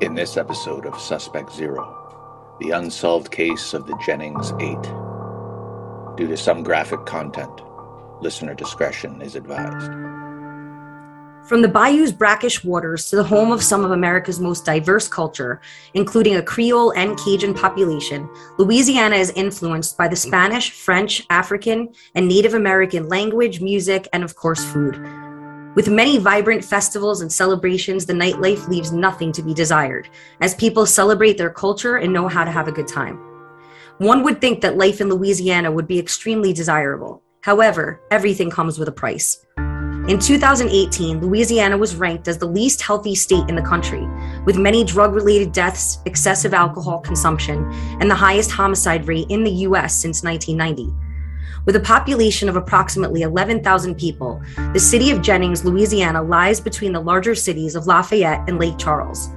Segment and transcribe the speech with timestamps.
[0.00, 4.80] In this episode of Suspect Zero, the unsolved case of the Jennings 8.
[6.16, 7.50] Due to some graphic content,
[8.20, 9.90] listener discretion is advised.
[11.48, 15.60] From the bayou's brackish waters to the home of some of America's most diverse culture,
[15.94, 22.28] including a Creole and Cajun population, Louisiana is influenced by the Spanish, French, African, and
[22.28, 25.27] Native American language, music, and of course, food.
[25.78, 30.08] With many vibrant festivals and celebrations, the nightlife leaves nothing to be desired,
[30.40, 33.16] as people celebrate their culture and know how to have a good time.
[33.98, 37.22] One would think that life in Louisiana would be extremely desirable.
[37.42, 39.46] However, everything comes with a price.
[40.08, 44.04] In 2018, Louisiana was ranked as the least healthy state in the country,
[44.44, 49.52] with many drug related deaths, excessive alcohol consumption, and the highest homicide rate in the
[49.68, 50.92] US since 1990.
[51.64, 54.40] With a population of approximately 11,000 people,
[54.72, 59.30] the city of Jennings, Louisiana lies between the larger cities of Lafayette and Lake Charles.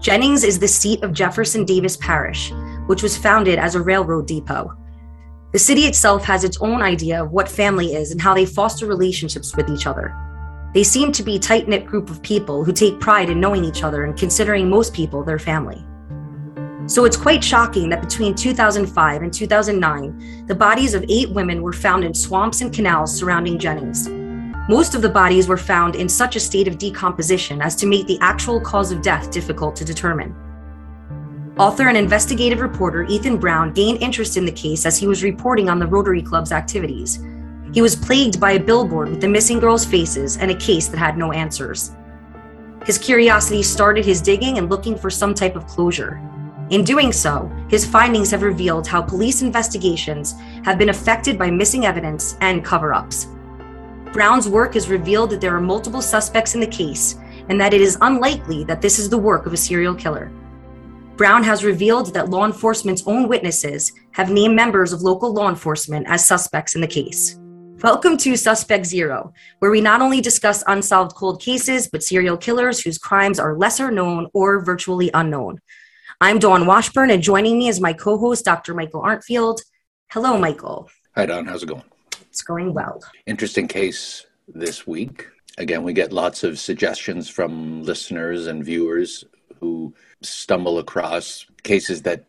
[0.00, 2.52] Jennings is the seat of Jefferson Davis Parish,
[2.86, 4.76] which was founded as a railroad depot.
[5.52, 8.86] The city itself has its own idea of what family is and how they foster
[8.86, 10.14] relationships with each other.
[10.74, 13.64] They seem to be a tight knit group of people who take pride in knowing
[13.64, 15.82] each other and considering most people their family.
[16.86, 21.72] So it's quite shocking that between 2005 and 2009, the bodies of eight women were
[21.72, 24.08] found in swamps and canals surrounding Jennings.
[24.68, 28.06] Most of the bodies were found in such a state of decomposition as to make
[28.06, 30.34] the actual cause of death difficult to determine.
[31.58, 35.70] Author and investigative reporter Ethan Brown gained interest in the case as he was reporting
[35.70, 37.24] on the Rotary Club's activities.
[37.72, 40.98] He was plagued by a billboard with the missing girls' faces and a case that
[40.98, 41.92] had no answers.
[42.84, 46.20] His curiosity started his digging and looking for some type of closure.
[46.70, 50.34] In doing so, his findings have revealed how police investigations
[50.64, 53.28] have been affected by missing evidence and cover ups.
[54.14, 57.16] Brown's work has revealed that there are multiple suspects in the case
[57.50, 60.32] and that it is unlikely that this is the work of a serial killer.
[61.16, 66.06] Brown has revealed that law enforcement's own witnesses have named members of local law enforcement
[66.08, 67.38] as suspects in the case.
[67.82, 72.80] Welcome to Suspect Zero, where we not only discuss unsolved cold cases, but serial killers
[72.80, 75.60] whose crimes are lesser known or virtually unknown.
[76.24, 78.72] I'm Dawn Washburn, and joining me is my co host, Dr.
[78.72, 79.60] Michael Arntfield.
[80.10, 80.88] Hello, Michael.
[81.16, 81.44] Hi, Dawn.
[81.44, 81.82] How's it going?
[82.22, 83.02] It's going well.
[83.26, 85.28] Interesting case this week.
[85.58, 89.26] Again, we get lots of suggestions from listeners and viewers
[89.60, 89.92] who
[90.22, 92.24] stumble across cases that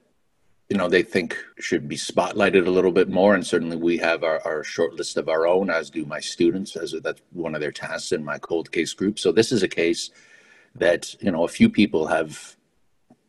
[0.68, 4.26] you know they think should be spotlighted a little bit more and certainly we have
[4.26, 7.62] our, our short list of our own as do my students as that's one of
[7.62, 10.10] their tasks in my cold case group so this is a case
[10.74, 12.58] that you know a few people have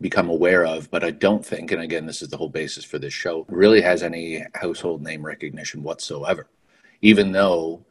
[0.01, 2.99] become aware of, but I don't think, and again, this is the whole basis for
[2.99, 6.47] this show, really has any household name recognition whatsoever.
[7.03, 7.85] Even though,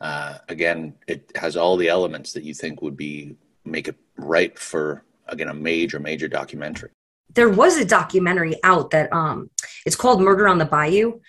[0.00, 4.58] uh, again, it has all the elements that you think would be make it right
[4.58, 6.90] for again a major, major documentary.
[7.34, 9.50] There was a documentary out that um,
[9.84, 11.20] it's called Murder on the Bayou.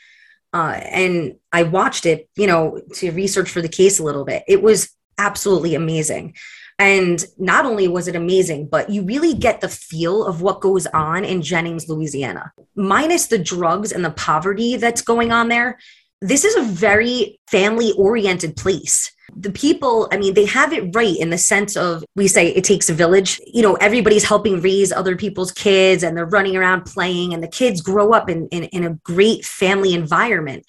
[0.54, 4.44] Uh, and I watched it, you know, to research for the case a little bit.
[4.48, 6.36] It was absolutely amazing.
[6.80, 10.88] And not only was it amazing, but you really get the feel of what goes
[10.88, 12.54] on in Jennings, Louisiana.
[12.74, 15.78] Minus the drugs and the poverty that's going on there,
[16.22, 19.12] this is a very family oriented place.
[19.36, 22.64] The people, I mean, they have it right in the sense of we say it
[22.64, 23.42] takes a village.
[23.46, 27.48] You know, everybody's helping raise other people's kids and they're running around playing, and the
[27.48, 30.66] kids grow up in, in, in a great family environment.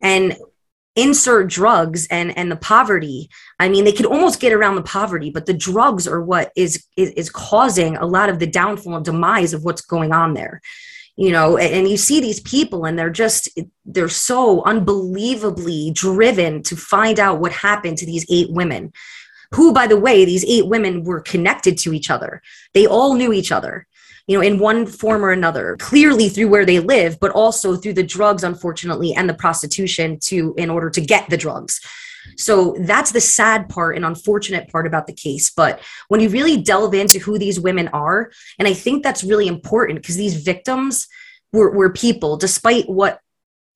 [0.00, 0.36] And
[0.96, 3.30] insert drugs and and the poverty.
[3.58, 6.84] I mean they could almost get around the poverty but the drugs are what is
[6.96, 10.60] is, is causing a lot of the downfall and demise of what's going on there.
[11.16, 13.48] You know and you see these people and they're just
[13.84, 18.92] they're so unbelievably driven to find out what happened to these eight women
[19.54, 22.42] who by the way these eight women were connected to each other.
[22.74, 23.86] They all knew each other
[24.26, 27.94] you know, in one form or another, clearly through where they live, but also through
[27.94, 31.80] the drugs, unfortunately, and the prostitution to in order to get the drugs.
[32.36, 35.50] So that's the sad part and unfortunate part about the case.
[35.50, 39.48] But when you really delve into who these women are, and I think that's really
[39.48, 41.08] important because these victims
[41.52, 43.18] were, were people, despite what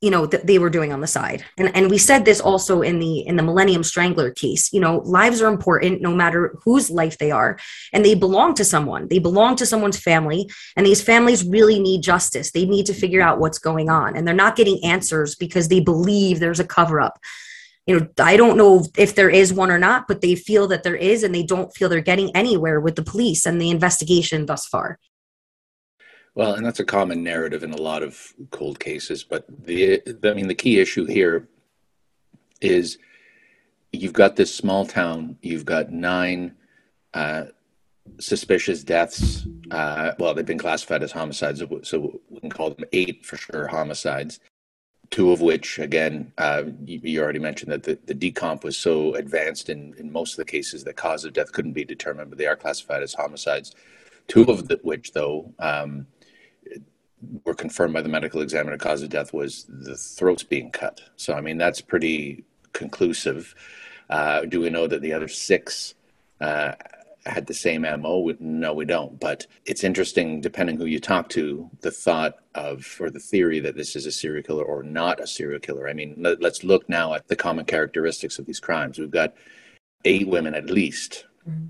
[0.07, 1.45] you know that they were doing on the side.
[1.59, 4.99] And and we said this also in the in the millennium strangler case you know
[5.19, 7.59] lives are important no matter whose life they are.
[7.93, 9.09] And they belong to someone.
[9.09, 10.49] They belong to someone's family.
[10.77, 12.53] And these families really need justice.
[12.53, 14.17] They need to figure out what's going on.
[14.17, 17.19] And they're not getting answers because they believe there's a cover up
[17.87, 20.83] you know i don't know if there is one or not but they feel that
[20.83, 24.47] there is and they don't feel they're getting anywhere with the police and the investigation
[24.47, 24.99] thus far
[26.37, 29.25] well, and that's a common narrative in a lot of cold cases.
[29.25, 31.49] But the, I mean, the key issue here
[32.61, 32.99] is
[33.91, 36.55] you've got this small town, you've got nine
[37.15, 37.47] uh,
[38.21, 39.47] suspicious deaths.
[39.71, 43.67] Uh, well, they've been classified as homicides, so we can call them eight for sure
[43.67, 44.39] homicides.
[45.09, 49.15] Two of which, again, uh, you, you, already mentioned that the, the decomp was so
[49.15, 52.39] advanced in, in most of the cases that cause of death couldn't be determined, but
[52.39, 53.75] they are classified as homicides.
[54.27, 56.09] Two of the, which, though, um,
[57.45, 61.01] were confirmed by the medical examiner cause of death was the throats being cut.
[61.17, 63.55] So, I mean, that's pretty conclusive.
[64.11, 65.95] Uh, do we know that the other six
[66.41, 66.73] uh,
[67.25, 68.33] had the same MO?
[68.39, 69.19] No, we don't.
[69.19, 73.77] But it's interesting, depending who you talk to, the thought of or the theory that
[73.77, 75.89] this is a serial killer or not a serial killer.
[75.89, 78.99] I mean, let, us look now at the common characteristics of these crimes.
[78.99, 79.35] We've got
[80.05, 81.69] eight women at least mm-hmm.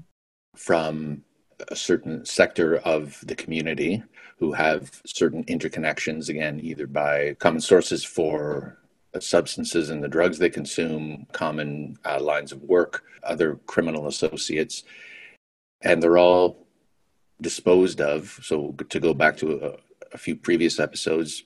[0.56, 1.22] from
[1.68, 4.02] a certain sector of the community
[4.38, 8.78] who have certain interconnections, again, either by common sources for
[9.20, 14.84] substances and the drugs they consume, common uh, lines of work, other criminal associates,
[15.82, 16.66] and they're all
[17.40, 18.38] disposed of.
[18.42, 19.76] So, to go back to a,
[20.12, 21.44] a few previous episodes,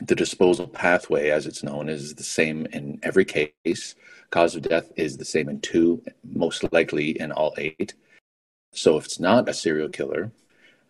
[0.00, 3.94] the disposal pathway, as it's known, is the same in every case.
[4.30, 7.94] Cause of death is the same in two, most likely in all eight.
[8.72, 10.30] So, if it's not a serial killer,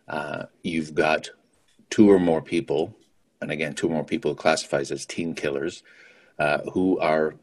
[0.09, 1.29] uh, you've got
[1.89, 2.95] two or more people,
[3.41, 5.83] and again, two or more people classifies as team killers,
[6.39, 7.35] uh, who are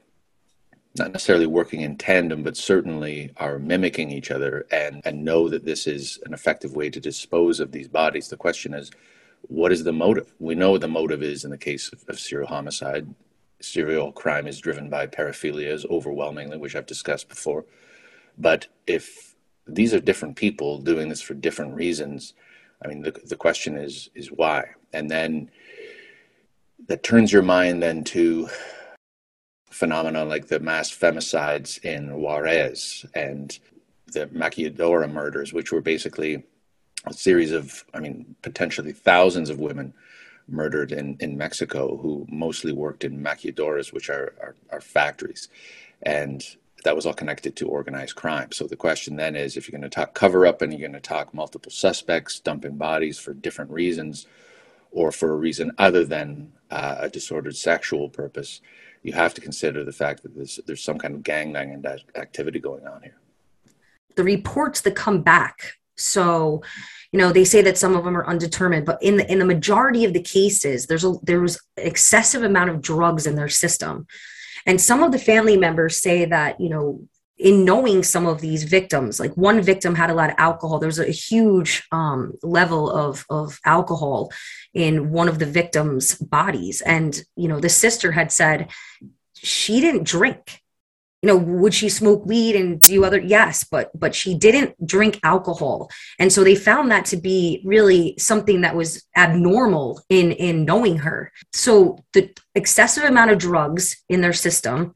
[0.99, 5.65] not necessarily working in tandem, but certainly are mimicking each other and, and know that
[5.65, 8.29] this is an effective way to dispose of these bodies.
[8.29, 8.91] The question is,
[9.43, 10.33] what is the motive?
[10.39, 13.15] We know what the motive is in the case of, of serial homicide.
[13.61, 17.65] Serial crime is driven by paraphilias overwhelmingly, which I've discussed before.
[18.39, 19.35] But if
[19.67, 22.35] these are different people doing this for different reasons,
[22.85, 24.65] I mean, the, the question is, is why?
[24.93, 25.51] And then
[26.89, 28.49] that turns your mind then to
[29.71, 33.59] phenomena like the mass femicides in Juarez and
[34.13, 36.45] the Maquiladora murders, which were basically
[37.07, 39.95] a series of, I mean, potentially thousands of women
[40.49, 45.49] murdered in, in Mexico who mostly worked in maquiladoras, which are, are, are factories.
[46.03, 46.45] And
[46.87, 48.53] that was all connected to organized crime.
[48.53, 50.93] So the question then is if you're going to talk cover up and you're going
[50.93, 54.29] to talk multiple suspects dumping bodies for different reasons
[54.93, 58.61] or for a reason other than uh, a disordered sexual purpose,
[59.03, 61.85] you have to consider the fact that there's, there's some kind of gangbanging
[62.15, 63.17] activity going on here.
[64.15, 66.63] The reports that come back, so
[67.11, 69.45] you know they say that some of them are undetermined, but in the in the
[69.45, 74.07] majority of the cases, there's a there was excessive amount of drugs in their system,
[74.67, 77.09] and some of the family members say that you know
[77.39, 80.79] in knowing some of these victims like one victim had a lot of alcohol.
[80.79, 84.33] There's a huge um, level of, of alcohol
[84.73, 86.81] in one of the victims bodies.
[86.81, 88.71] And you know the sister had said
[89.35, 90.63] she didn't drink
[91.27, 95.19] you know would she smoke weed and do other yes but but she didn't drink
[95.25, 95.91] alcohol
[96.21, 100.99] and so they found that to be really something that was abnormal in in knowing
[100.99, 104.95] her so the excessive amount of drugs in their system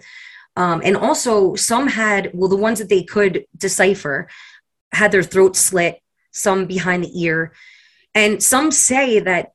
[0.56, 4.28] um, and also, some had, well, the ones that they could decipher
[4.92, 7.52] had their throat slit, some behind the ear.
[8.14, 9.52] And some say that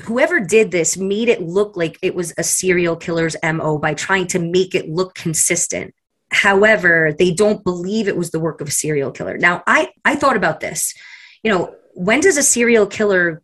[0.00, 4.26] whoever did this made it look like it was a serial killer's MO by trying
[4.28, 5.94] to make it look consistent.
[6.30, 9.36] However, they don't believe it was the work of a serial killer.
[9.38, 10.94] Now, I, I thought about this.
[11.42, 13.42] You know, when does a serial killer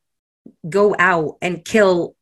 [0.69, 2.15] go out and kill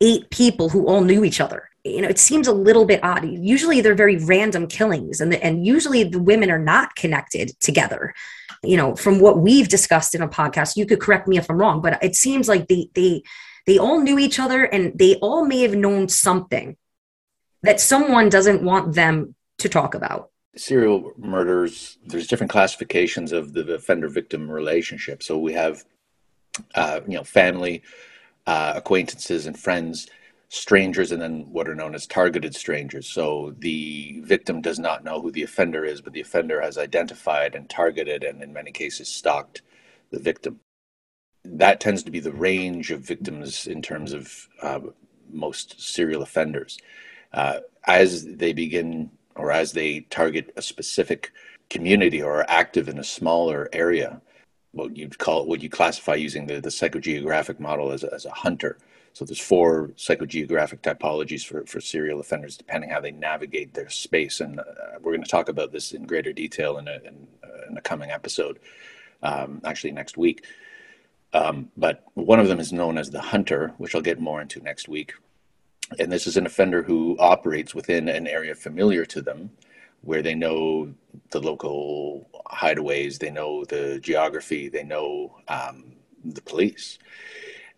[0.00, 1.70] eight people who all knew each other?
[1.84, 5.42] you know it seems a little bit odd usually they're very random killings and the,
[5.42, 8.14] and usually the women are not connected together
[8.62, 11.58] you know from what we've discussed in a podcast you could correct me if i'm
[11.58, 13.22] wrong but it seems like they they
[13.66, 16.76] they all knew each other and they all may have known something
[17.62, 23.74] that someone doesn't want them to talk about serial murders there's different classifications of the
[23.74, 25.84] offender victim relationship so we have
[26.74, 27.82] uh, you know family
[28.46, 30.08] uh, acquaintances and friends
[30.50, 33.08] strangers and then what are known as targeted strangers.
[33.08, 37.54] So the victim does not know who the offender is, but the offender has identified
[37.54, 39.62] and targeted and in many cases stalked
[40.10, 40.58] the victim.
[41.44, 44.80] That tends to be the range of victims in terms of uh,
[45.32, 46.78] most serial offenders.
[47.32, 51.32] Uh, as they begin or as they target a specific
[51.70, 54.20] community or are active in a smaller area,
[54.72, 58.30] what you'd call what you classify using the, the psychogeographic model as a, as a
[58.30, 58.76] hunter
[59.12, 64.40] so there's four psychogeographic typologies for, for serial offenders, depending how they navigate their space.
[64.40, 64.64] And uh,
[65.00, 67.80] we're going to talk about this in greater detail in a, in, uh, in a
[67.80, 68.60] coming episode,
[69.22, 70.44] um, actually next week.
[71.32, 74.60] Um, but one of them is known as the hunter, which I'll get more into
[74.60, 75.14] next week.
[75.98, 79.50] And this is an offender who operates within an area familiar to them,
[80.02, 80.92] where they know
[81.30, 85.92] the local hideaways, they know the geography, they know um,
[86.24, 86.98] the police,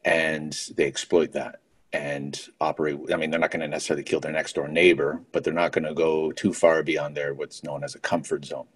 [0.04, 1.60] and they exploit that
[1.92, 2.98] and operate.
[3.12, 5.72] I mean, they're not going to necessarily kill their next door neighbor, but they're not
[5.72, 8.66] going to go too far beyond their what's known as a comfort zone.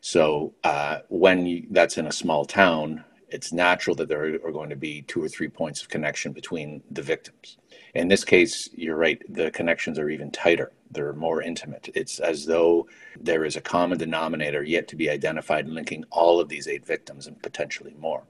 [0.00, 4.70] So uh, when you, that's in a small town, it's natural that there are going
[4.70, 7.58] to be two or three points of connection between the victims.
[7.94, 10.72] In this case, you're right, the connections are even tighter.
[10.90, 11.88] They're more intimate.
[11.94, 12.88] It's as though
[13.20, 17.26] there is a common denominator yet to be identified linking all of these eight victims
[17.26, 18.22] and potentially more.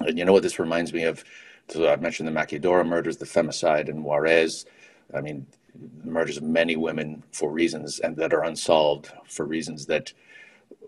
[0.00, 1.24] And you know what this reminds me of?
[1.68, 4.66] So I mentioned the Maquiladora murders, the femicide in Juarez.
[5.14, 5.46] I mean,
[6.04, 10.12] murders of many women for reasons and that are unsolved for reasons that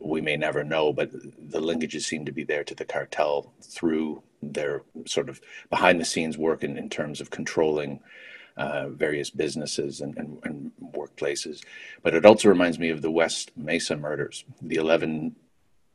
[0.04, 4.22] we may never know, but the linkages seem to be there to the cartel through
[4.42, 5.40] their sort of
[5.70, 8.00] behind the scenes work in, in terms of controlling
[8.56, 11.62] uh, various businesses and, and, and, workplaces.
[12.02, 15.34] But it also reminds me of the West Mesa murders, the 11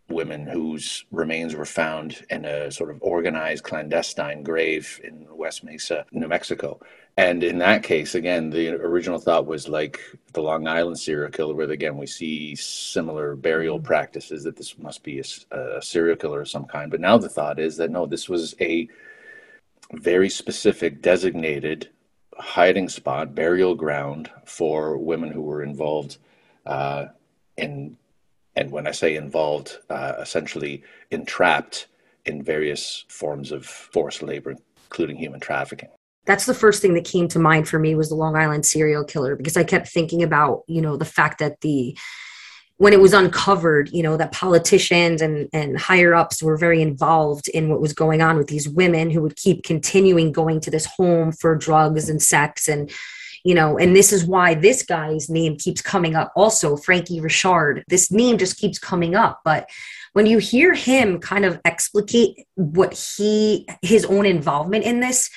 [0.10, 6.06] women whose remains were found in a sort of organized clandestine grave in West Mesa,
[6.12, 6.80] New Mexico.
[7.18, 10.00] And in that case, again, the original thought was like
[10.34, 13.88] the Long Island serial killer, where again we see similar burial mm-hmm.
[13.88, 16.92] practices, that this must be a, a serial killer of some kind.
[16.92, 18.88] But now the thought is that no, this was a
[19.94, 21.90] very specific, designated
[22.38, 26.18] hiding spot, burial ground for women who were involved
[26.68, 27.08] uh,
[27.58, 27.98] in,
[28.58, 31.88] and when I say involved, uh, essentially entrapped
[32.26, 35.90] in various forms of forced labor, including human trafficking.
[36.26, 39.06] That's the first thing that came to mind for me was the Long Island serial
[39.06, 41.98] killer because I kept thinking about, you know, the fact that the
[42.80, 47.48] when it was uncovered, you know, that politicians and and higher ups were very involved
[47.50, 50.86] in what was going on with these women who would keep continuing going to this
[50.86, 52.92] home for drugs and sex and
[53.44, 57.84] you know, and this is why this guy's name keeps coming up also, Frankie Richard.
[57.88, 59.70] This name just keeps coming up, but
[60.14, 65.30] when you hear him kind of explicate what he his own involvement in this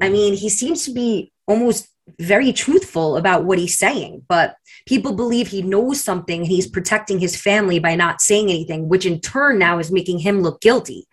[0.00, 0.12] I mm.
[0.12, 1.88] mean, he seems to be almost
[2.18, 7.18] very truthful about what he's saying, but people believe he knows something and he's protecting
[7.18, 11.06] his family by not saying anything, which in turn now is making him look guilty.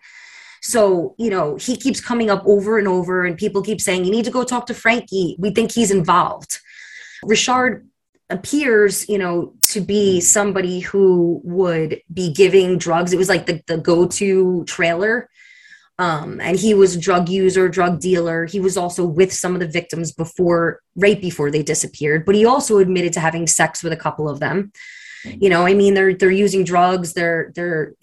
[0.60, 4.10] So, you know, he keeps coming up over and over, and people keep saying, You
[4.10, 5.36] need to go talk to Frankie.
[5.38, 6.58] We think he's involved.
[7.22, 7.86] Richard
[8.30, 13.12] appears, you know, to be somebody who would be giving drugs.
[13.12, 15.28] It was like the, the go to trailer
[15.98, 18.46] um, and he was a drug user, drug dealer.
[18.46, 22.24] He was also with some of the victims before, right before they disappeared.
[22.24, 24.72] But he also admitted to having sex with a couple of them.
[25.24, 27.14] You know, I mean, they're they're using drugs.
[27.14, 27.94] They're they're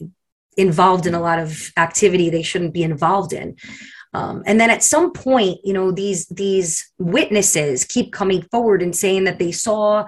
[0.58, 3.56] involved in a lot of activity they shouldn't be involved in.
[4.14, 8.96] Um, and then at some point, you know, these these witnesses keep coming forward and
[8.96, 10.06] saying that they saw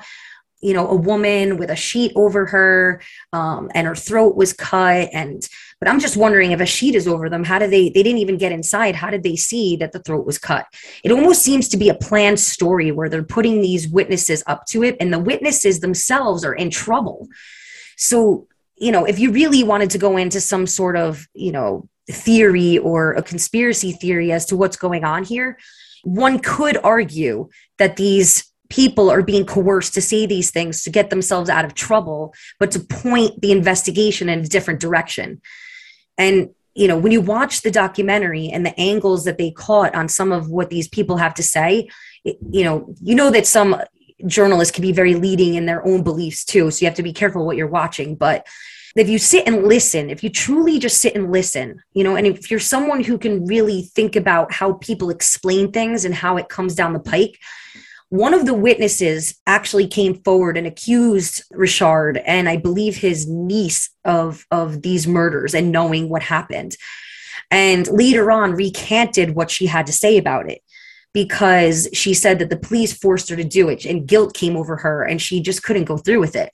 [0.61, 3.01] you know a woman with a sheet over her
[3.33, 5.09] um, and her throat was cut.
[5.13, 5.47] And
[5.79, 8.17] but i'm just wondering if a sheet is over them how did they they didn't
[8.17, 10.65] even get inside how did they see that the throat was cut?
[11.03, 14.83] It almost seems to be a planned story where they're putting these witnesses up to
[14.83, 17.27] it and the witnesses themselves are in trouble.
[17.97, 21.87] So you know if you really wanted to go into some sort of you know
[22.09, 25.57] theory or a conspiracy theory as to what's going on here
[26.03, 31.09] one could argue that these people are being coerced to say these things to get
[31.09, 35.41] themselves out of trouble, but to point the investigation in a different direction.
[36.17, 40.07] And you know, when you watch the documentary and the angles that they caught on
[40.07, 41.89] some of what these people have to say,
[42.23, 43.75] you know, you know that some
[44.25, 46.71] journalists can be very leading in their own beliefs too.
[46.71, 48.15] So you have to be careful what you're watching.
[48.15, 48.47] But
[48.95, 52.25] if you sit and listen, if you truly just sit and listen, you know, and
[52.25, 56.49] if you're someone who can really think about how people explain things and how it
[56.49, 57.37] comes down the pike,
[58.09, 63.89] one of the witnesses actually came forward and accused Richard and I believe his niece
[64.05, 66.75] of, of these murders and knowing what happened.
[67.51, 70.61] And later on recanted what she had to say about it
[71.13, 74.75] because she said that the police forced her to do it and guilt came over
[74.77, 76.51] her and she just couldn't go through with it.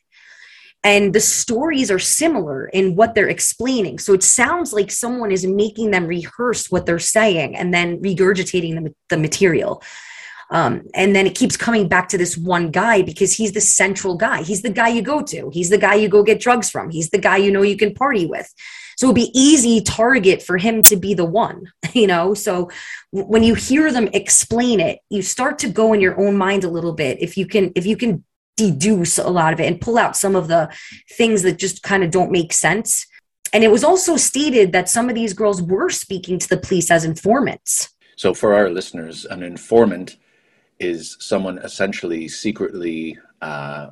[0.86, 4.00] And the stories are similar in what they're explaining.
[4.00, 8.84] So it sounds like someone is making them rehearse what they're saying and then regurgitating
[8.84, 9.82] the, the material.
[10.50, 14.16] Um, and then it keeps coming back to this one guy because he's the central
[14.16, 14.44] guy.
[14.44, 15.50] He's the guy you go to.
[15.52, 16.90] He's the guy you go get drugs from.
[16.90, 18.54] He's the guy you know you can party with.
[18.98, 22.34] So it'd be easy target for him to be the one, you know?
[22.34, 22.70] So
[23.12, 26.70] when you hear them explain it, you start to go in your own mind a
[26.70, 27.22] little bit.
[27.22, 28.24] If you can, if you can
[28.56, 30.72] deduce a lot of it and pull out some of the
[31.12, 33.08] things that just kind of don't make sense.
[33.52, 36.90] And it was also stated that some of these girls were speaking to the police
[36.90, 37.90] as informants.
[38.16, 40.18] So, for our listeners, an informant
[40.84, 43.90] is someone essentially secretly uh,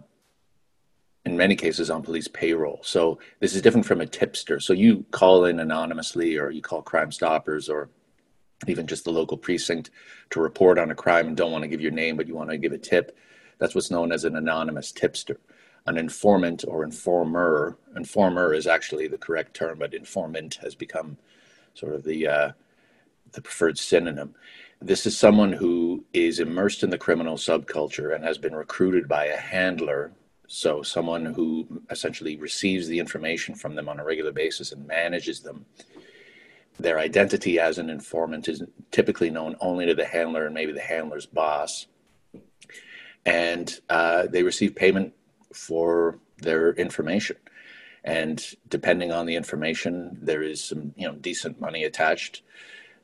[1.26, 2.80] in many cases on police payroll.
[2.84, 4.60] So this is different from a tipster.
[4.60, 7.90] So you call in anonymously or you call Crime Stoppers or
[8.68, 9.92] even just the local precinct
[10.32, 12.50] to report on a crime and don't want to give your name, but you want
[12.50, 13.18] to give a tip.
[13.58, 15.40] That's what's known as an anonymous tipster.
[15.88, 21.18] An informant or informer, informer is actually the correct term, but informant has become
[21.74, 22.52] sort of the uh,
[23.32, 24.36] the preferred synonym.
[24.82, 29.26] This is someone who is immersed in the criminal subculture and has been recruited by
[29.26, 30.12] a handler
[30.54, 35.40] so, someone who essentially receives the information from them on a regular basis and manages
[35.40, 35.66] them.
[36.78, 38.62] Their identity as an informant is
[38.92, 41.88] typically known only to the handler and maybe the handler's boss.
[43.26, 45.14] And uh, they receive payment
[45.54, 47.38] for their information.
[48.04, 52.42] And depending on the information, there is some you know decent money attached.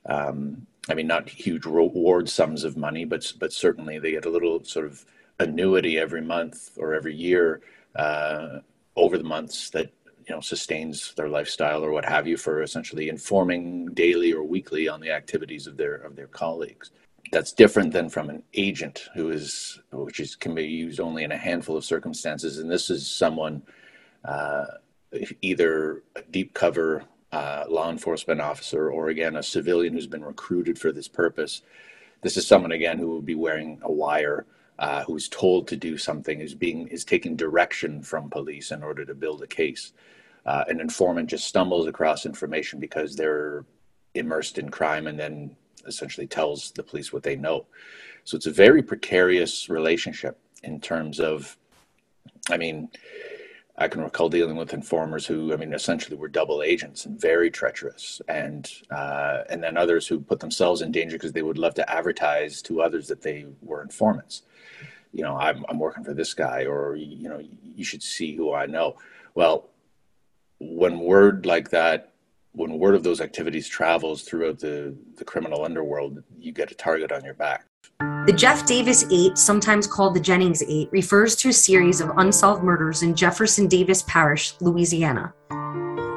[0.06, 4.30] Um, I mean, not huge reward sums of money, but but certainly they get a
[4.30, 5.06] little sort of
[5.40, 7.62] annuity every month or every year
[7.96, 8.60] uh,
[8.96, 9.92] over the months that
[10.28, 14.88] you know sustains their lifestyle or what have you for essentially informing daily or weekly
[14.88, 16.92] on the activities of their of their colleagues.
[17.32, 21.32] That's different than from an agent who is which is can be used only in
[21.32, 22.60] a handful of circumstances.
[22.60, 23.62] And this is someone
[24.24, 24.66] uh,
[25.42, 30.80] either a deep cover uh, law enforcement officer or again a civilian who's been recruited
[30.80, 31.62] for this purpose
[32.22, 34.46] this is someone again who will be wearing a wire
[34.80, 39.06] uh, who's told to do something is being is taking direction from police in order
[39.06, 39.94] to build a case.
[40.46, 43.66] Uh, an informant just stumbles across information because they're
[44.14, 45.56] immersed in crime and then
[45.86, 47.66] essentially tells the police what they know.
[48.24, 51.58] So it's a very precarious relationship in terms of,
[52.50, 52.90] I mean,
[53.78, 57.52] I can recall dealing with informers who, I mean, essentially were double agents and very
[57.52, 61.76] treacherous, and uh, and then others who put themselves in danger because they would love
[61.76, 64.44] to advertise to others that they were informants
[65.18, 67.42] you know, I'm, I'm working for this guy, or, you know,
[67.76, 68.98] you should see who I know.
[69.34, 69.70] Well,
[70.60, 72.14] when word like that,
[72.52, 77.12] when word of those activities travels throughout the, the criminal underworld, you get a target
[77.12, 77.66] on your back.
[78.28, 82.62] The Jeff Davis 8, sometimes called the Jennings 8, refers to a series of unsolved
[82.62, 85.34] murders in Jefferson Davis Parish, Louisiana.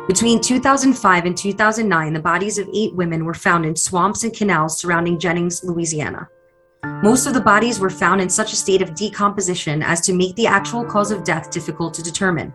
[0.09, 4.77] Between 2005 and 2009, the bodies of eight women were found in swamps and canals
[4.77, 6.29] surrounding Jennings, Louisiana.
[7.01, 10.35] Most of the bodies were found in such a state of decomposition as to make
[10.35, 12.53] the actual cause of death difficult to determine.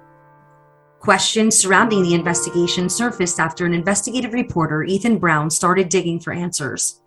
[1.00, 7.00] Questions surrounding the investigation surfaced after an investigative reporter, Ethan Brown, started digging for answers.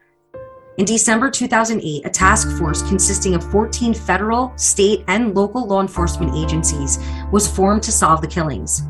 [0.78, 6.36] In December 2008, a task force consisting of 14 federal, state, and local law enforcement
[6.36, 7.00] agencies
[7.32, 8.82] was formed to solve the killings.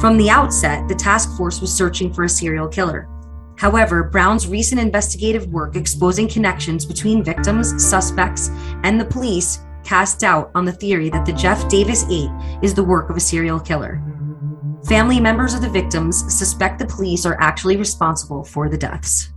[0.00, 3.08] From the outset, the task force was searching for a serial killer.
[3.58, 8.50] However, Brown's recent investigative work exposing connections between victims, suspects,
[8.84, 12.30] and the police cast doubt on the theory that the Jeff Davis 8
[12.62, 14.00] is the work of a serial killer.
[14.86, 19.33] Family members of the victims suspect the police are actually responsible for the deaths.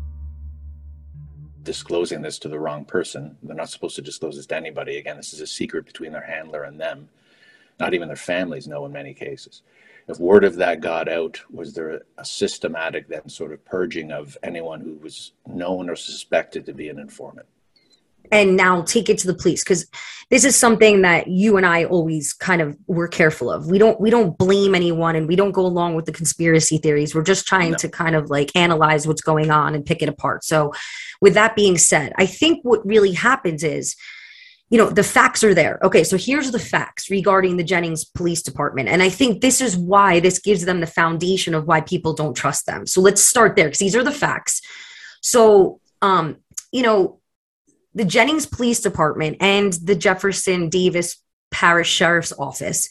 [1.68, 3.38] Disclosing this to the wrong person.
[3.44, 4.98] They're not supposed to disclose this to anybody.
[4.98, 7.10] Again, this is a secret between their handler and them.
[7.80, 9.62] Not even their families know in many cases
[10.08, 14.38] if word of that got out, was there a systematic then sort of purging of
[14.42, 17.48] anyone who was known or suspected to be an informant?
[18.32, 19.86] And now take it to the police because
[20.30, 23.68] this is something that you and I always kind of were careful of.
[23.68, 27.16] We don't we don't blame anyone and we don't go along with the conspiracy theories.
[27.16, 27.78] We're just trying no.
[27.78, 30.44] to kind of like analyze what's going on and pick it apart.
[30.44, 30.74] So,
[31.22, 33.96] with that being said, I think what really happens is
[34.70, 38.42] you know the facts are there okay so here's the facts regarding the jennings police
[38.42, 42.14] department and i think this is why this gives them the foundation of why people
[42.14, 44.62] don't trust them so let's start there because these are the facts
[45.22, 46.36] so um
[46.74, 47.18] you know
[47.98, 52.88] the jennings police department and the jefferson davis parish sheriff's office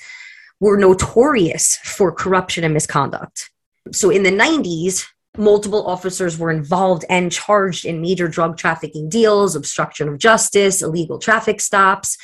[0.61, 3.51] were notorious for corruption and misconduct
[3.93, 5.07] so in the 90s
[5.39, 11.19] multiple officers were involved and charged in major drug trafficking deals, obstruction of justice, illegal
[11.19, 12.17] traffic stops,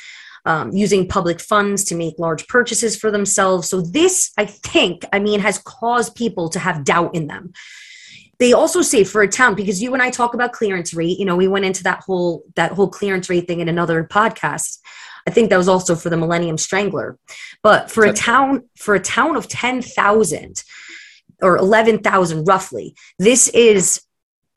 [0.45, 3.69] um, using public funds to make large purchases for themselves.
[3.69, 7.53] So, this, I think, I mean, has caused people to have doubt in them.
[8.43, 11.23] They also say for a town, because you and I talk about clearance rate, you
[11.23, 14.79] know, we went into that whole that whole clearance rate thing in another podcast.
[15.25, 17.17] I think that was also for the Millennium Strangler.
[17.61, 20.61] But for a town, for a town of 10,000,
[21.41, 22.97] or 11,000 roughly.
[23.17, 24.01] This is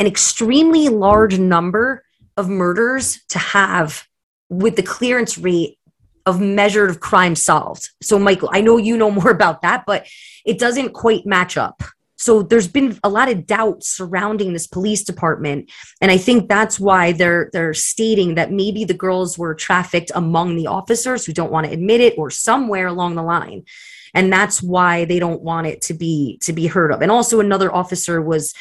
[0.00, 2.02] an extremely large number
[2.36, 4.04] of murders to have
[4.48, 5.78] with the clearance rate
[6.26, 7.90] of measured of crime solved.
[8.02, 10.08] So, Michael, I know you know more about that, but
[10.44, 11.84] it doesn't quite match up.
[12.16, 16.80] So there's been a lot of doubt surrounding this police department, and I think that's
[16.80, 21.52] why they're they're stating that maybe the girls were trafficked among the officers who don't
[21.52, 23.64] want to admit it, or somewhere along the line,
[24.14, 27.02] and that's why they don't want it to be to be heard of.
[27.02, 28.54] And also another officer was,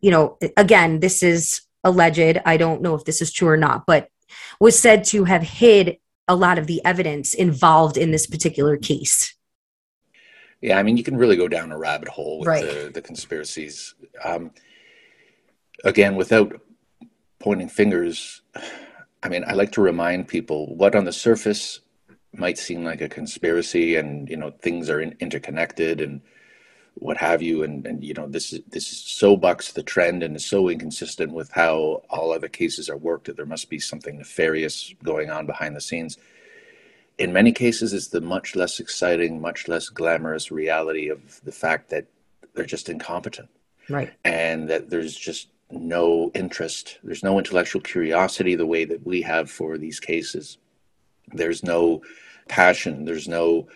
[0.00, 2.40] you know, again, this is alleged.
[2.46, 4.08] I don't know if this is true or not, but
[4.58, 5.98] was said to have hid
[6.28, 9.34] a lot of the evidence involved in this particular case.
[10.62, 12.64] Yeah, I mean, you can really go down a rabbit hole with right.
[12.64, 13.94] the, the conspiracies.
[14.24, 14.52] Um,
[15.84, 16.60] again, without
[17.40, 18.42] pointing fingers,
[19.24, 21.80] I mean, I like to remind people what on the surface
[22.32, 26.22] might seem like a conspiracy, and you know, things are in, interconnected and
[26.94, 30.22] what have you, and and you know, this is this is so bucks the trend
[30.22, 33.80] and is so inconsistent with how all other cases are worked that there must be
[33.80, 36.18] something nefarious going on behind the scenes
[37.22, 41.88] in many cases, it's the much less exciting, much less glamorous reality of the fact
[41.90, 42.06] that
[42.54, 43.48] they're just incompetent.
[43.88, 44.12] Right.
[44.24, 49.48] And that there's just no interest, there's no intellectual curiosity the way that we have
[49.48, 50.58] for these cases.
[51.32, 52.02] There's no
[52.48, 53.68] passion, there's no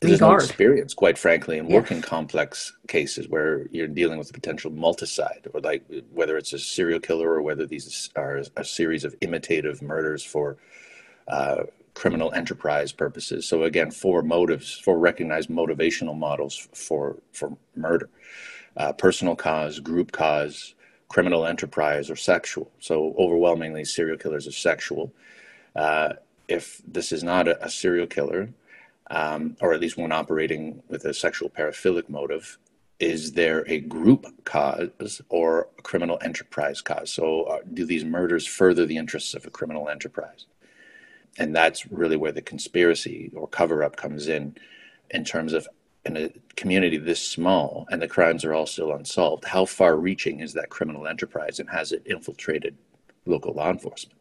[0.00, 1.76] there's no experience, quite frankly, in yeah.
[1.76, 6.58] working complex cases where you're dealing with a potential multicide, or like whether it's a
[6.58, 10.56] serial killer or whether these are a series of imitative murders for
[11.28, 11.62] uh,
[11.94, 13.46] criminal enterprise purposes.
[13.46, 18.08] So again, four motives, four recognized motivational models for for murder:
[18.76, 20.74] uh, personal cause, group cause,
[21.08, 22.70] criminal enterprise, or sexual.
[22.78, 25.12] So overwhelmingly, serial killers are sexual.
[25.76, 26.14] Uh,
[26.48, 28.50] if this is not a, a serial killer,
[29.10, 32.58] um, or at least one operating with a sexual paraphilic motive,
[32.98, 37.12] is there a group cause or a criminal enterprise cause?
[37.12, 40.46] So, uh, do these murders further the interests of a criminal enterprise?
[41.38, 44.54] And that's really where the conspiracy or cover up comes in
[45.10, 45.66] in terms of
[46.04, 50.40] in a community this small and the crimes are all still unsolved how far reaching
[50.40, 52.76] is that criminal enterprise and has it infiltrated
[53.26, 54.18] local law enforcement?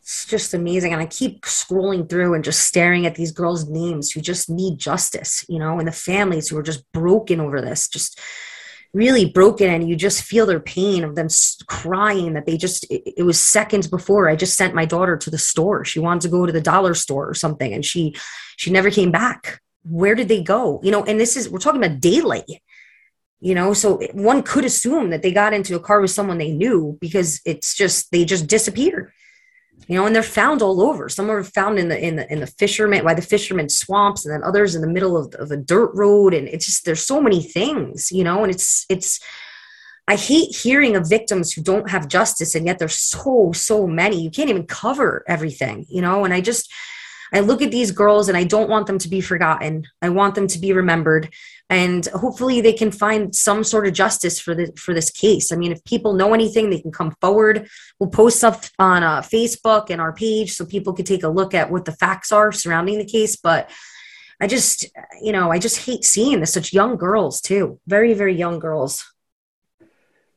[0.00, 0.92] It's just amazing.
[0.92, 4.78] And i keep scrolling through and just staring at these girls names who just need
[4.78, 8.18] justice you know and the families who are just broken over this just
[8.94, 11.28] really broken and you just feel their pain of them
[11.66, 15.30] crying that they just it, it, was seconds before i just sent my daughter to
[15.30, 15.84] the store.
[15.84, 18.16] She wanted to go to the dollar store or something and she
[18.56, 19.60] she never came back.
[19.84, 20.80] Where did they go?
[20.82, 22.50] You know and this is we're talking about daylight.
[23.40, 26.52] You know so one could assume that they got into a car with someone they
[26.52, 29.12] knew because it's just they just disappeared
[29.88, 31.08] you know, and they're found all over.
[31.08, 34.34] Some are found in the in the in the fishermen by the fishermen swamps, and
[34.34, 36.34] then others in the middle of, of a dirt road.
[36.34, 39.18] And it's just there's so many things, you know, and it's it's
[40.06, 44.20] I hate hearing of victims who don't have justice, and yet there's so so many.
[44.20, 46.26] You can't even cover everything, you know.
[46.26, 46.70] And I just
[47.32, 49.86] I look at these girls, and I don't want them to be forgotten.
[50.02, 51.32] I want them to be remembered
[51.70, 55.52] and hopefully they can find some sort of justice for the for this case.
[55.52, 57.68] I mean, if people know anything, they can come forward.
[57.98, 61.54] We'll post stuff on uh, Facebook and our page so people can take a look
[61.54, 63.36] at what the facts are surrounding the case.
[63.36, 63.70] But
[64.40, 64.86] I just,
[65.20, 66.52] you know, I just hate seeing this.
[66.52, 69.04] Such young girls too, very very young girls.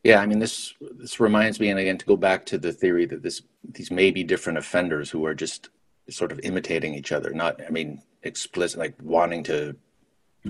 [0.03, 3.05] Yeah, I mean this this reminds me, and again to go back to the theory
[3.05, 5.69] that this these may be different offenders who are just
[6.09, 7.31] sort of imitating each other.
[7.31, 9.75] Not, I mean, explicit like wanting to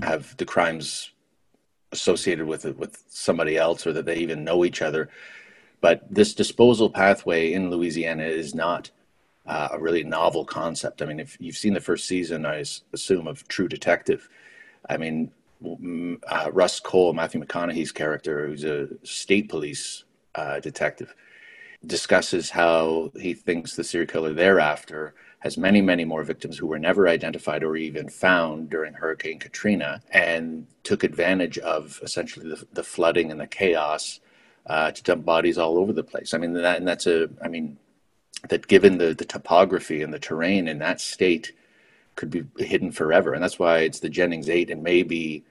[0.01, 1.11] have the crimes
[1.91, 5.09] associated with it with somebody else or that they even know each other.
[5.81, 8.91] But this disposal pathway in Louisiana is not
[9.45, 11.01] uh, a really novel concept.
[11.01, 14.29] I mean, if you've seen the first season, I assume of True Detective.
[14.89, 15.31] I mean,
[16.29, 20.03] uh, Rust Cohle, Matthew McConaughey's character, who's a state police
[20.35, 21.13] uh, detective,
[21.85, 26.79] discusses how he thinks the serial killer thereafter has many, many more victims who were
[26.79, 32.83] never identified or even found during Hurricane Katrina and took advantage of essentially the, the
[32.83, 34.19] flooding and the chaos
[34.67, 36.35] uh, to dump bodies all over the place.
[36.35, 37.77] I mean, that, and that's a, I mean,
[38.49, 41.53] that given the, the topography and the terrain in that state
[42.15, 43.33] could be hidden forever.
[43.33, 45.43] And that's why it's the Jennings 8 and maybe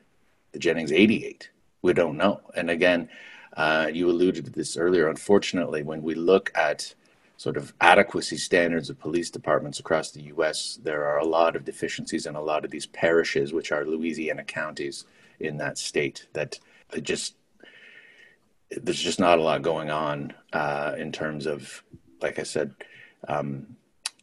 [0.53, 1.51] the Jennings 88.
[1.83, 2.41] We don't know.
[2.55, 3.09] And again,
[3.57, 5.09] uh, you alluded to this earlier.
[5.09, 6.95] Unfortunately, when we look at
[7.41, 11.65] sort of adequacy standards of police departments across the U.S., there are a lot of
[11.65, 15.07] deficiencies in a lot of these parishes, which are Louisiana counties
[15.39, 16.59] in that state, that
[17.01, 17.37] just
[18.71, 21.83] there's just not a lot going on uh, in terms of,
[22.21, 22.75] like I said,
[23.27, 23.75] um,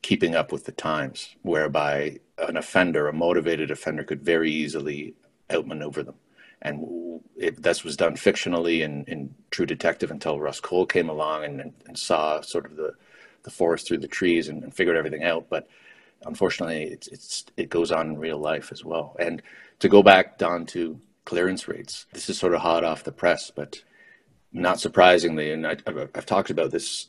[0.03, 5.15] keeping up with the times, whereby an offender, a motivated offender, could very easily
[5.51, 6.15] outmaneuver them.
[6.62, 11.45] And it, this was done fictionally in, in True Detective until Rust Cohle came along
[11.45, 12.93] and, and saw sort of the
[13.47, 15.47] the forest through the trees and, and figured everything out.
[15.49, 15.67] But
[16.25, 19.15] unfortunately, it's, it's it goes on in real life as well.
[19.19, 19.41] And
[19.79, 22.05] to go back, Dawn, to clearance rates.
[22.12, 23.81] This is sort of hot off the press, but
[24.51, 25.77] not surprisingly, and I,
[26.15, 27.07] have talked about this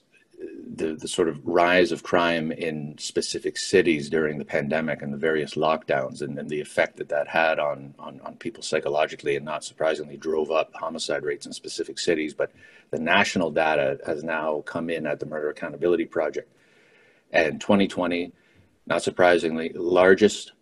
[0.79, 5.18] the, the sort of rise of crime in specific cities during the pandemic and the
[5.18, 9.44] various lockdowns and, and the effect that that had on, on, on people psychologically and
[9.44, 12.33] not surprisingly drove up homicide rates in specific cities.
[12.33, 12.53] But
[12.90, 16.53] the national data has now come in at the Murder Accountability Project.
[17.33, 18.33] And 2020,
[18.87, 20.53] not surprisingly, largest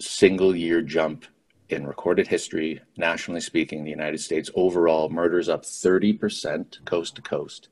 [0.00, 1.26] single year jump
[1.68, 4.50] in recorded history, nationally speaking, the United States.
[4.54, 7.68] Overall, murders up 30% coast to coast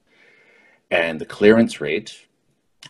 [0.91, 2.27] and the clearance rate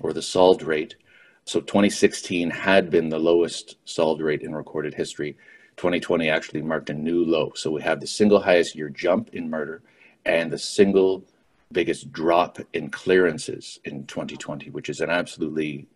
[0.01, 0.97] or the solved rate.
[1.45, 5.37] So 2016 had been the lowest solved rate in recorded history.
[5.77, 7.53] 2020 actually marked a new low.
[7.55, 9.83] So we have the single highest year jump in murder
[10.25, 11.25] and the single
[11.73, 15.87] biggest drop in clearances in 2020, which is an absolutely,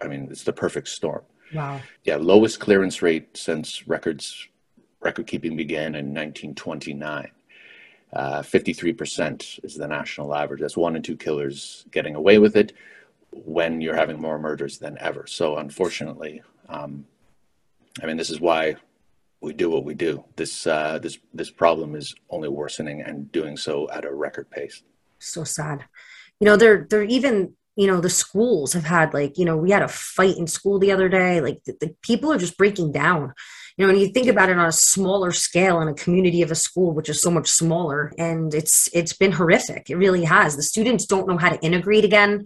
[0.00, 1.22] I mean, it's the perfect storm.
[1.54, 1.80] Wow.
[2.04, 4.48] Yeah, lowest clearance rate since records
[5.00, 7.30] record keeping began in 1929.
[8.12, 10.60] Uh, 53% is the national average.
[10.60, 12.72] That's one in two killers getting away with it
[13.30, 15.26] when you're having more murders than ever.
[15.26, 17.06] So, unfortunately, um,
[18.02, 18.76] I mean, this is why
[19.40, 20.24] we do what we do.
[20.36, 24.82] This uh, this this problem is only worsening and doing so at a record pace.
[25.18, 25.84] So sad.
[26.40, 29.70] You know, they're they're even you know the schools have had like you know we
[29.70, 31.40] had a fight in school the other day.
[31.40, 33.34] Like the, the people are just breaking down
[33.76, 36.50] you know when you think about it on a smaller scale in a community of
[36.50, 39.88] a school which is so much smaller and it's it's been horrific.
[39.90, 40.56] It really has.
[40.56, 42.44] The students don't know how to integrate again.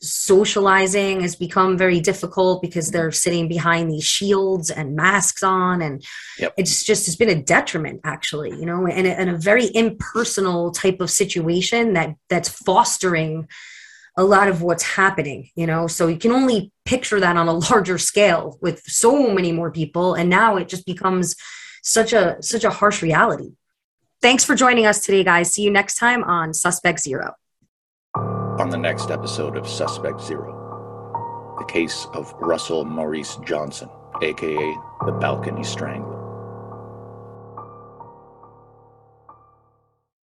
[0.00, 6.04] Socializing has become very difficult because they're sitting behind these shields and masks on and
[6.38, 6.54] yep.
[6.56, 10.70] it's just it's been a detriment actually you know and a, and a very impersonal
[10.70, 13.48] type of situation that that's fostering
[14.18, 15.86] a lot of what's happening you know?
[15.86, 20.14] So you can only picture that on a larger scale with so many more people
[20.14, 21.34] and now it just becomes
[21.82, 23.52] such a such a harsh reality.
[24.20, 25.54] Thanks for joining us today guys.
[25.54, 27.34] See you next time on suspect zero.
[28.14, 30.58] On the next episode of suspect zero
[31.58, 33.88] the case of russell maurice johnson
[34.22, 34.76] aka
[35.06, 36.17] the balcony strangler